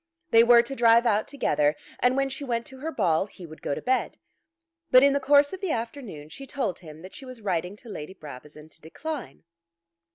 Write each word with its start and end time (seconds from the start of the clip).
They 0.31 0.43
were 0.43 0.63
to 0.63 0.75
drive 0.75 1.05
out 1.05 1.27
together, 1.27 1.75
and 1.99 2.17
when 2.17 2.27
she 2.27 2.43
went 2.43 2.65
to 2.65 2.79
her 2.79 2.91
ball 2.91 3.27
he 3.27 3.45
would 3.45 3.61
go 3.61 3.75
to 3.75 3.83
bed. 3.83 4.17
But 4.89 5.03
in 5.03 5.13
the 5.13 5.19
course 5.19 5.53
of 5.53 5.61
the 5.61 5.69
afternoon 5.69 6.29
she 6.29 6.47
told 6.47 6.79
him 6.79 7.03
that 7.03 7.13
she 7.13 7.23
was 7.23 7.39
writing 7.41 7.75
to 7.75 7.87
Lady 7.87 8.15
Brabazon 8.15 8.67
to 8.69 8.81
decline. 8.81 9.43